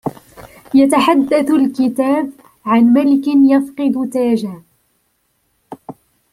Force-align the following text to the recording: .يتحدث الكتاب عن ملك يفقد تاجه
.يتحدث 0.73 1.51
الكتاب 1.51 2.31
عن 2.65 2.83
ملك 2.85 3.27
يفقد 3.27 4.09
تاجه 4.13 4.61